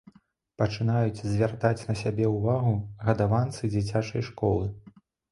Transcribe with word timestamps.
Пачынаюць 0.59 1.23
звяртаць 1.33 1.85
на 1.89 1.95
сябе 1.99 2.25
ўвагу 2.35 2.71
гадаванцы 3.09 3.69
дзіцячай 3.75 4.25
школы. 4.31 4.65